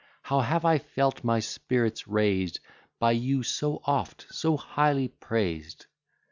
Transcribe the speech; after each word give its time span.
How 0.23 0.39
have 0.39 0.65
I 0.65 0.79
felt 0.79 1.23
my 1.23 1.39
spirits 1.39 2.07
raised, 2.07 2.59
By 2.97 3.11
you 3.11 3.43
so 3.43 3.81
oft, 3.85 4.25
so 4.31 4.57
highly 4.57 5.09
praised! 5.09 5.85